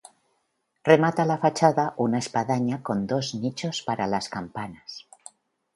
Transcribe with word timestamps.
Remata 0.87 1.25
la 1.31 1.37
fachada 1.43 1.93
una 2.05 2.17
espadaña 2.17 2.81
con 2.81 3.05
dos 3.05 3.35
nichos 3.35 3.83
para 3.83 4.07
las 4.07 4.29
campanas. 4.29 5.05